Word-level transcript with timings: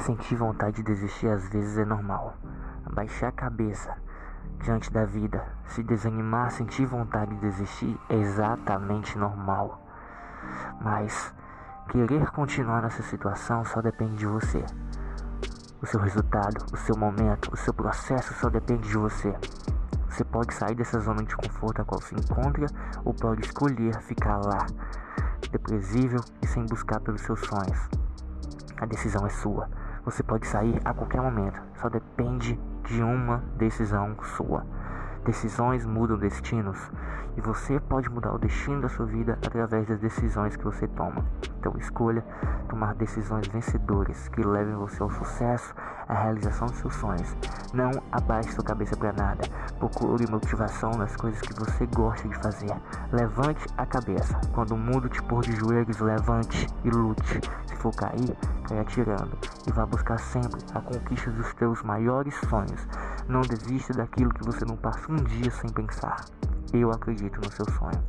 Sentir 0.00 0.36
vontade 0.36 0.76
de 0.76 0.82
desistir 0.82 1.28
às 1.28 1.48
vezes 1.48 1.78
é 1.78 1.84
normal. 1.84 2.34
Baixar 2.92 3.28
a 3.28 3.32
cabeça 3.32 3.96
diante 4.60 4.92
da 4.92 5.04
vida, 5.04 5.44
se 5.66 5.82
desanimar, 5.82 6.50
sentir 6.50 6.84
vontade 6.86 7.34
de 7.34 7.40
desistir 7.40 7.98
é 8.08 8.16
exatamente 8.16 9.16
normal. 9.18 9.80
Mas 10.80 11.32
querer 11.88 12.30
continuar 12.30 12.82
nessa 12.82 13.02
situação 13.02 13.64
só 13.64 13.80
depende 13.80 14.16
de 14.16 14.26
você. 14.26 14.64
O 15.80 15.86
seu 15.86 16.00
resultado, 16.00 16.64
o 16.72 16.76
seu 16.76 16.96
momento, 16.96 17.52
o 17.52 17.56
seu 17.56 17.72
processo 17.72 18.34
só 18.34 18.48
depende 18.48 18.88
de 18.88 18.96
você. 18.96 19.34
Você 20.08 20.24
pode 20.24 20.54
sair 20.54 20.74
dessa 20.74 21.00
zona 21.00 21.22
de 21.22 21.36
conforto 21.36 21.82
a 21.82 21.84
qual 21.84 22.00
se 22.00 22.14
encontra 22.14 22.66
ou 23.04 23.12
pode 23.12 23.42
escolher 23.42 24.00
ficar 24.00 24.38
lá, 24.38 24.66
depresível 25.50 26.20
e 26.42 26.46
sem 26.46 26.64
buscar 26.66 27.00
pelos 27.00 27.20
seus 27.22 27.40
sonhos. 27.40 27.88
A 28.80 28.86
decisão 28.86 29.26
é 29.26 29.30
sua. 29.30 29.68
Você 30.04 30.22
pode 30.22 30.46
sair 30.46 30.80
a 30.84 30.92
qualquer 30.92 31.22
momento, 31.22 31.60
só 31.80 31.88
depende 31.88 32.60
de 32.84 33.02
uma 33.02 33.42
decisão 33.56 34.14
sua. 34.36 34.66
Decisões 35.24 35.86
mudam 35.86 36.18
destinos 36.18 36.78
e 37.34 37.40
você 37.40 37.80
pode 37.80 38.10
mudar 38.10 38.34
o 38.34 38.38
destino 38.38 38.82
da 38.82 38.90
sua 38.90 39.06
vida 39.06 39.38
através 39.44 39.88
das 39.88 39.98
decisões 39.98 40.54
que 40.54 40.64
você 40.64 40.86
toma. 40.86 41.24
Então 41.58 41.74
escolha 41.78 42.22
tomar 42.68 42.94
decisões 42.94 43.46
vencedoras 43.48 44.28
que 44.28 44.42
levem 44.42 44.74
você 44.74 45.02
ao 45.02 45.10
sucesso, 45.10 45.74
à 46.06 46.12
realização 46.12 46.66
dos 46.66 46.76
seus 46.76 46.94
sonhos. 46.96 47.34
Não 47.72 47.90
abaixe 48.12 48.52
sua 48.52 48.62
cabeça 48.62 48.94
para 48.96 49.14
nada. 49.14 49.44
Procure 49.78 50.30
motivação 50.30 50.90
nas 50.90 51.16
coisas 51.16 51.40
que 51.40 51.58
você 51.58 51.86
gosta 51.86 52.28
de 52.28 52.36
fazer. 52.36 52.76
Levante 53.10 53.66
a 53.78 53.86
cabeça. 53.86 54.38
Quando 54.52 54.72
o 54.72 54.78
mundo 54.78 55.08
te 55.08 55.22
pôr 55.22 55.42
de 55.42 55.52
joelhos, 55.56 55.98
levante 56.00 56.66
e 56.84 56.90
lute. 56.90 57.40
Se 57.66 57.76
for 57.76 57.94
cair, 57.96 58.36
caia 58.64 58.80
atirando 58.80 59.38
e 59.66 59.72
vá 59.72 59.86
buscar 59.86 60.18
sempre 60.18 60.60
a 60.74 60.80
conquista 60.80 61.30
dos 61.30 61.54
teus 61.54 61.82
maiores 61.82 62.34
sonhos. 62.48 62.80
Não 63.28 63.42
desista 63.42 63.92
daquilo 63.94 64.34
que 64.34 64.44
você 64.44 64.64
não 64.64 64.76
passa 64.76 65.10
um 65.10 65.16
dia 65.16 65.50
sem 65.50 65.70
pensar. 65.70 66.24
Eu 66.72 66.90
acredito 66.90 67.40
no 67.40 67.52
seu 67.52 67.66
sonho. 67.72 68.02